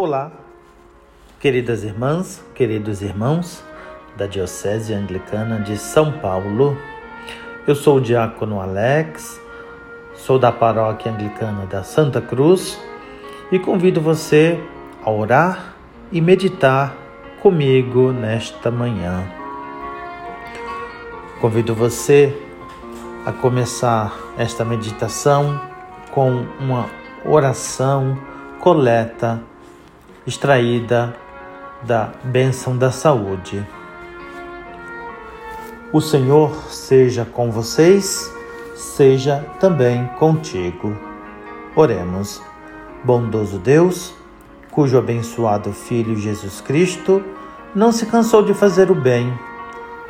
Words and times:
Olá, 0.00 0.30
queridas 1.40 1.82
irmãs, 1.82 2.40
queridos 2.54 3.02
irmãos 3.02 3.64
da 4.16 4.26
Diocese 4.26 4.94
Anglicana 4.94 5.58
de 5.58 5.76
São 5.76 6.12
Paulo. 6.20 6.78
Eu 7.66 7.74
sou 7.74 7.96
o 7.96 8.00
diácono 8.00 8.60
Alex, 8.60 9.40
sou 10.14 10.38
da 10.38 10.52
paróquia 10.52 11.10
anglicana 11.10 11.66
da 11.66 11.82
Santa 11.82 12.20
Cruz 12.20 12.78
e 13.50 13.58
convido 13.58 14.00
você 14.00 14.62
a 15.04 15.10
orar 15.10 15.74
e 16.12 16.20
meditar 16.20 16.94
comigo 17.42 18.12
nesta 18.12 18.70
manhã. 18.70 19.24
Convido 21.40 21.74
você 21.74 22.40
a 23.26 23.32
começar 23.32 24.16
esta 24.38 24.64
meditação 24.64 25.60
com 26.12 26.46
uma 26.60 26.88
oração 27.24 28.16
coleta 28.60 29.42
extraída 30.28 31.16
da 31.82 32.12
bênção 32.22 32.76
da 32.76 32.90
saúde. 32.90 33.66
O 35.90 36.00
Senhor 36.00 36.54
seja 36.70 37.24
com 37.24 37.50
vocês, 37.50 38.30
seja 38.76 39.44
também 39.58 40.06
contigo. 40.18 40.94
Oremos. 41.74 42.42
Bondoso 43.02 43.58
Deus, 43.58 44.12
cujo 44.70 44.98
abençoado 44.98 45.72
Filho 45.72 46.16
Jesus 46.16 46.60
Cristo 46.60 47.22
não 47.74 47.92
se 47.92 48.06
cansou 48.06 48.42
de 48.42 48.52
fazer 48.52 48.90
o 48.90 48.94
bem 48.94 49.32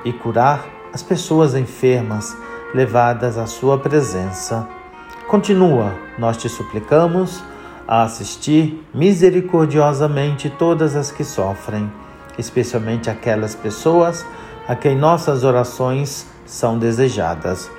e 0.04 0.12
curar 0.12 0.66
as 0.92 1.02
pessoas 1.02 1.54
enfermas 1.54 2.34
levadas 2.74 3.36
à 3.36 3.46
sua 3.46 3.78
presença. 3.78 4.66
Continua, 5.28 5.94
nós 6.18 6.38
te 6.38 6.48
suplicamos 6.48 7.44
a 7.88 8.02
assistir 8.02 8.86
misericordiosamente 8.92 10.50
todas 10.50 10.94
as 10.94 11.10
que 11.10 11.24
sofrem, 11.24 11.90
especialmente 12.36 13.08
aquelas 13.08 13.54
pessoas 13.54 14.26
a 14.68 14.76
quem 14.76 14.94
nossas 14.94 15.42
orações 15.42 16.26
são 16.44 16.78
desejadas. 16.78 17.70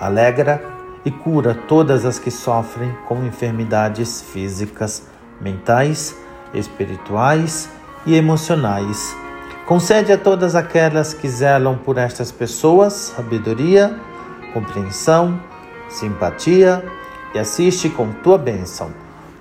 Alegra 0.00 0.60
e 1.04 1.10
cura 1.12 1.54
todas 1.54 2.04
as 2.04 2.18
que 2.18 2.32
sofrem 2.32 2.92
com 3.06 3.24
enfermidades 3.24 4.20
físicas, 4.20 5.04
mentais, 5.40 6.16
espirituais 6.52 7.70
e 8.04 8.16
emocionais. 8.16 9.16
Concede 9.66 10.12
a 10.12 10.18
todas 10.18 10.56
aquelas 10.56 11.14
que 11.14 11.28
zelam 11.28 11.78
por 11.78 11.96
estas 11.96 12.32
pessoas 12.32 12.92
sabedoria, 12.92 13.96
compreensão, 14.52 15.40
simpatia 15.88 16.84
e 17.36 17.38
assiste 17.38 17.90
com 17.90 18.12
tua 18.12 18.38
bênção 18.38 18.90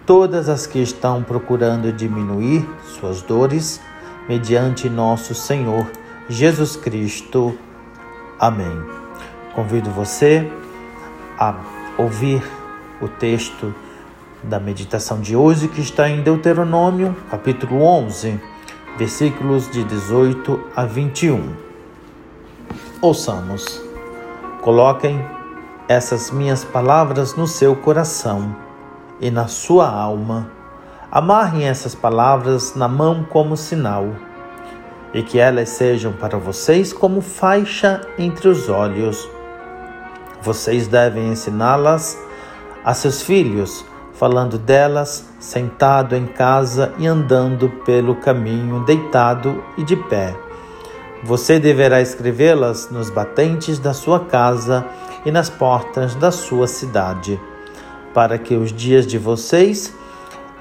todas 0.05 0.49
as 0.49 0.67
que 0.67 0.79
estão 0.79 1.23
procurando 1.23 1.93
diminuir 1.93 2.67
suas 2.83 3.21
dores, 3.21 3.79
mediante 4.27 4.89
nosso 4.89 5.33
Senhor 5.33 5.89
Jesus 6.27 6.75
Cristo. 6.75 7.57
Amém. 8.37 8.83
Convido 9.53 9.89
você 9.91 10.51
a 11.39 11.55
ouvir 11.97 12.43
o 13.01 13.07
texto 13.07 13.73
da 14.43 14.59
meditação 14.59 15.21
de 15.21 15.33
hoje 15.33 15.69
que 15.69 15.79
está 15.79 16.09
em 16.09 16.21
Deuteronômio, 16.21 17.15
capítulo 17.31 17.81
11, 17.81 18.37
versículos 18.97 19.71
de 19.71 19.85
18 19.85 20.61
a 20.75 20.83
21. 20.83 21.55
Ouçamos. 23.01 23.81
Coloquem 24.61 25.34
essas 25.87 26.31
minhas 26.31 26.63
palavras 26.63 27.35
no 27.35 27.47
seu 27.47 27.75
coração 27.75 28.55
e 29.19 29.29
na 29.29 29.47
sua 29.47 29.89
alma. 29.89 30.49
Amarrem 31.11 31.67
essas 31.67 31.95
palavras 31.95 32.75
na 32.75 32.87
mão 32.87 33.23
como 33.23 33.55
sinal, 33.55 34.07
e 35.13 35.23
que 35.23 35.39
elas 35.39 35.69
sejam 35.69 36.11
para 36.11 36.37
vocês 36.37 36.91
como 36.91 37.21
faixa 37.21 38.01
entre 38.17 38.49
os 38.49 38.67
olhos. 38.67 39.29
Vocês 40.41 40.87
devem 40.87 41.29
ensiná-las 41.29 42.17
a 42.83 42.93
seus 42.93 43.21
filhos, 43.21 43.85
falando 44.13 44.57
delas 44.57 45.25
sentado 45.39 46.15
em 46.15 46.25
casa 46.25 46.93
e 46.97 47.07
andando 47.07 47.69
pelo 47.85 48.15
caminho, 48.15 48.83
deitado 48.85 49.63
e 49.77 49.83
de 49.83 49.95
pé. 49.95 50.35
Você 51.23 51.59
deverá 51.59 52.01
escrevê-las 52.01 52.89
nos 52.91 53.09
batentes 53.09 53.79
da 53.79 53.93
sua 53.93 54.19
casa 54.19 54.85
e 55.25 55.31
nas 55.31 55.49
portas 55.49 56.15
da 56.15 56.31
sua 56.31 56.67
cidade, 56.67 57.39
para 58.13 58.37
que 58.37 58.55
os 58.55 58.71
dias 58.71 59.07
de 59.07 59.17
vocês 59.17 59.93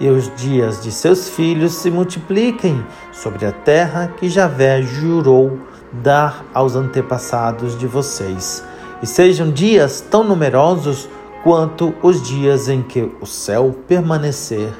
e 0.00 0.08
os 0.08 0.34
dias 0.34 0.82
de 0.82 0.90
seus 0.90 1.28
filhos 1.28 1.74
se 1.74 1.90
multipliquem 1.90 2.84
sobre 3.12 3.46
a 3.46 3.52
terra 3.52 4.12
que 4.16 4.28
Javé 4.28 4.82
jurou 4.82 5.58
dar 5.92 6.44
aos 6.52 6.74
antepassados 6.74 7.78
de 7.78 7.86
vocês, 7.86 8.64
e 9.02 9.06
sejam 9.06 9.50
dias 9.52 10.00
tão 10.00 10.24
numerosos 10.24 11.08
quanto 11.44 11.94
os 12.02 12.22
dias 12.22 12.68
em 12.68 12.82
que 12.82 13.12
o 13.20 13.26
céu 13.26 13.76
permanecer 13.86 14.72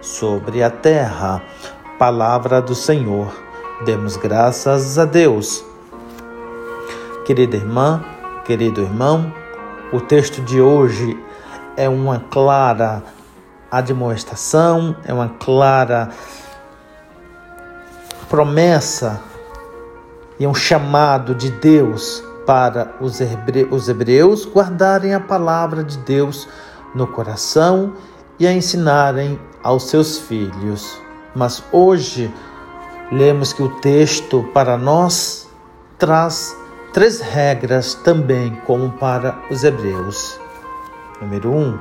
sobre 0.00 0.62
a 0.62 0.70
terra. 0.70 1.42
Palavra 1.98 2.60
do 2.60 2.74
Senhor. 2.74 3.28
Demos 3.84 4.16
graças 4.16 4.98
a 4.98 5.04
Deus. 5.04 5.64
Querida 7.26 7.56
irmã, 7.56 8.02
Querido 8.46 8.80
irmão, 8.80 9.34
o 9.92 10.00
texto 10.00 10.40
de 10.40 10.60
hoje 10.60 11.20
é 11.76 11.88
uma 11.88 12.20
clara 12.30 13.02
admoestação, 13.68 14.94
é 15.04 15.12
uma 15.12 15.30
clara 15.30 16.10
promessa 18.30 19.20
e 20.38 20.46
um 20.46 20.54
chamado 20.54 21.34
de 21.34 21.50
Deus 21.50 22.22
para 22.46 22.94
os 23.00 23.20
hebreus 23.88 24.46
guardarem 24.46 25.12
a 25.12 25.18
palavra 25.18 25.82
de 25.82 25.98
Deus 25.98 26.48
no 26.94 27.08
coração 27.08 27.94
e 28.38 28.46
a 28.46 28.52
ensinarem 28.52 29.40
aos 29.60 29.88
seus 29.88 30.18
filhos. 30.18 31.02
Mas 31.34 31.64
hoje 31.72 32.32
lemos 33.10 33.52
que 33.52 33.64
o 33.64 33.70
texto 33.80 34.48
para 34.54 34.76
nós 34.76 35.48
traz 35.98 36.56
três 36.96 37.20
regras 37.20 37.92
também, 37.92 38.56
como 38.64 38.90
para 38.92 39.38
os 39.50 39.62
hebreus. 39.62 40.40
Número 41.20 41.52
um, 41.52 41.78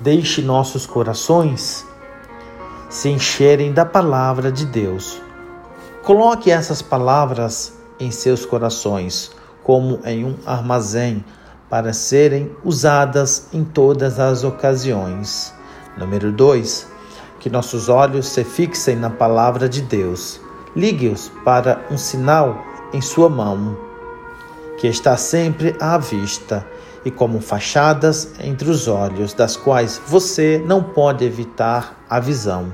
deixe 0.00 0.40
nossos 0.40 0.86
corações 0.86 1.86
se 2.88 3.10
encherem 3.10 3.74
da 3.74 3.84
palavra 3.84 4.50
de 4.50 4.64
Deus. 4.64 5.20
Coloque 6.02 6.50
essas 6.50 6.80
palavras 6.80 7.74
em 8.00 8.10
seus 8.10 8.46
corações, 8.46 9.32
como 9.62 10.00
em 10.02 10.24
um 10.24 10.34
armazém, 10.46 11.22
para 11.68 11.92
serem 11.92 12.56
usadas 12.64 13.48
em 13.52 13.62
todas 13.62 14.18
as 14.18 14.44
ocasiões. 14.44 15.52
Número 15.98 16.32
2. 16.32 16.86
Que 17.38 17.50
nossos 17.50 17.90
olhos 17.90 18.28
se 18.28 18.44
fixem 18.44 18.96
na 18.96 19.10
palavra 19.10 19.68
de 19.68 19.82
Deus. 19.82 20.40
Ligue-os 20.74 21.30
para 21.44 21.84
um 21.90 21.98
sinal 21.98 22.64
em 22.94 23.02
sua 23.02 23.28
mão 23.28 23.91
que 24.82 24.88
está 24.88 25.16
sempre 25.16 25.76
à 25.78 25.96
vista 25.96 26.66
e 27.04 27.10
como 27.12 27.40
fachadas 27.40 28.30
entre 28.40 28.68
os 28.68 28.88
olhos, 28.88 29.32
das 29.32 29.56
quais 29.56 30.02
você 30.08 30.60
não 30.66 30.82
pode 30.82 31.24
evitar 31.24 32.04
a 32.10 32.18
visão. 32.18 32.72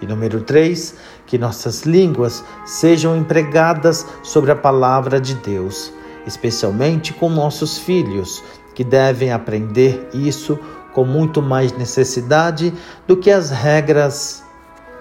E 0.00 0.06
número 0.06 0.40
3, 0.40 0.94
que 1.26 1.36
nossas 1.36 1.82
línguas 1.82 2.42
sejam 2.64 3.14
empregadas 3.14 4.06
sobre 4.22 4.50
a 4.50 4.56
palavra 4.56 5.20
de 5.20 5.34
Deus, 5.34 5.92
especialmente 6.26 7.12
com 7.12 7.28
nossos 7.28 7.76
filhos, 7.76 8.42
que 8.74 8.82
devem 8.82 9.30
aprender 9.30 10.08
isso 10.14 10.58
com 10.94 11.04
muito 11.04 11.42
mais 11.42 11.70
necessidade 11.76 12.72
do 13.06 13.14
que 13.14 13.30
as 13.30 13.50
regras 13.50 14.42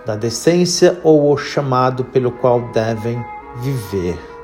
da 0.06 0.18
decência 0.18 1.00
ou 1.02 1.32
o 1.32 1.38
chamado 1.38 2.04
pelo 2.04 2.30
qual 2.30 2.60
devem 2.74 3.24
viver. 3.62 4.36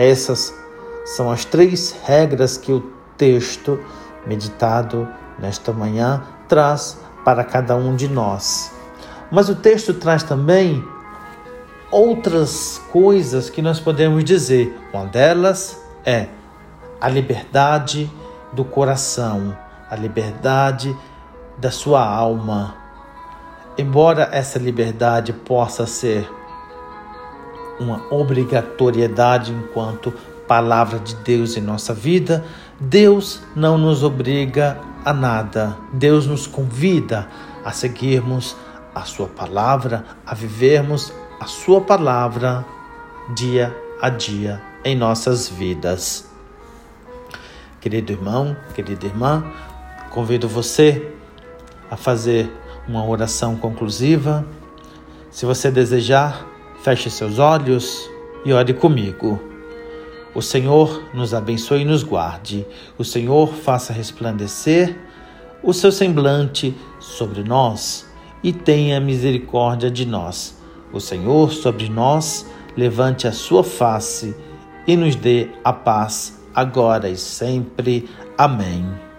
Essas 0.00 0.54
são 1.16 1.28
as 1.28 1.44
três 1.44 1.90
regras 2.04 2.56
que 2.56 2.70
o 2.70 2.80
texto 3.16 3.80
meditado 4.24 5.08
nesta 5.40 5.72
manhã 5.72 6.22
traz 6.48 7.00
para 7.24 7.42
cada 7.42 7.74
um 7.74 7.96
de 7.96 8.06
nós. 8.06 8.72
Mas 9.28 9.48
o 9.48 9.56
texto 9.56 9.92
traz 9.92 10.22
também 10.22 10.84
outras 11.90 12.80
coisas 12.92 13.50
que 13.50 13.60
nós 13.60 13.80
podemos 13.80 14.22
dizer. 14.22 14.78
Uma 14.92 15.06
delas 15.06 15.82
é 16.04 16.28
a 17.00 17.08
liberdade 17.08 18.08
do 18.52 18.64
coração, 18.64 19.56
a 19.90 19.96
liberdade 19.96 20.96
da 21.58 21.72
sua 21.72 22.06
alma. 22.06 22.76
Embora 23.76 24.28
essa 24.30 24.60
liberdade 24.60 25.32
possa 25.32 25.86
ser 25.86 26.30
uma 27.80 28.00
obrigatoriedade 28.14 29.52
enquanto 29.52 30.14
palavra 30.50 30.98
de 30.98 31.14
Deus 31.14 31.56
em 31.56 31.60
nossa 31.60 31.94
vida, 31.94 32.44
Deus 32.80 33.40
não 33.54 33.78
nos 33.78 34.02
obriga 34.02 34.80
a 35.04 35.12
nada. 35.12 35.78
Deus 35.92 36.26
nos 36.26 36.44
convida 36.44 37.28
a 37.64 37.70
seguirmos 37.70 38.56
a 38.92 39.02
Sua 39.02 39.28
palavra, 39.28 40.04
a 40.26 40.34
vivermos 40.34 41.12
a 41.38 41.46
Sua 41.46 41.80
palavra 41.80 42.66
dia 43.32 43.72
a 44.02 44.10
dia 44.10 44.60
em 44.84 44.96
nossas 44.96 45.48
vidas. 45.48 46.28
Querido 47.80 48.10
irmão, 48.10 48.56
querida 48.74 49.06
irmã, 49.06 49.44
convido 50.10 50.48
você 50.48 51.14
a 51.88 51.96
fazer 51.96 52.52
uma 52.88 53.06
oração 53.06 53.54
conclusiva. 53.54 54.44
Se 55.30 55.46
você 55.46 55.70
desejar, 55.70 56.44
feche 56.82 57.08
seus 57.08 57.38
olhos 57.38 58.10
e 58.44 58.52
ore 58.52 58.74
comigo. 58.74 59.49
O 60.34 60.40
Senhor 60.40 61.10
nos 61.12 61.34
abençoe 61.34 61.82
e 61.82 61.84
nos 61.84 62.02
guarde. 62.02 62.66
O 62.96 63.04
Senhor 63.04 63.52
faça 63.52 63.92
resplandecer 63.92 64.96
o 65.62 65.72
seu 65.72 65.90
semblante 65.90 66.74
sobre 66.98 67.42
nós 67.42 68.06
e 68.42 68.52
tenha 68.52 69.00
misericórdia 69.00 69.90
de 69.90 70.06
nós. 70.06 70.58
O 70.92 71.00
Senhor 71.00 71.52
sobre 71.52 71.88
nós 71.88 72.46
levante 72.76 73.26
a 73.26 73.32
sua 73.32 73.62
face 73.62 74.34
e 74.86 74.96
nos 74.96 75.16
dê 75.16 75.50
a 75.64 75.72
paz 75.72 76.40
agora 76.54 77.08
e 77.08 77.16
sempre. 77.16 78.08
Amém. 78.38 79.09